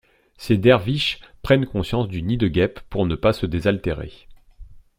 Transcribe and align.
Ces 0.35 0.57
derviches 0.57 1.19
prennent 1.43 1.67
conscience 1.67 2.07
du 2.07 2.23
nid 2.23 2.35
de 2.37 2.47
guêpes 2.47 2.79
pour 2.89 3.05
ne 3.05 3.13
pas 3.15 3.33
se 3.33 3.45
désaltérer. 3.45 4.11